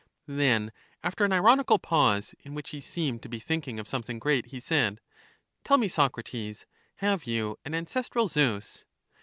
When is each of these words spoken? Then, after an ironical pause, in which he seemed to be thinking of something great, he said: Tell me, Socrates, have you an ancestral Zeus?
Then, 0.25 0.71
after 1.03 1.25
an 1.25 1.31
ironical 1.31 1.77
pause, 1.77 2.33
in 2.39 2.55
which 2.55 2.71
he 2.71 2.81
seemed 2.81 3.21
to 3.21 3.29
be 3.29 3.37
thinking 3.37 3.79
of 3.79 3.87
something 3.87 4.17
great, 4.17 4.47
he 4.47 4.59
said: 4.59 4.99
Tell 5.63 5.77
me, 5.77 5.87
Socrates, 5.89 6.65
have 6.95 7.25
you 7.25 7.59
an 7.65 7.75
ancestral 7.75 8.27
Zeus? 8.27 8.85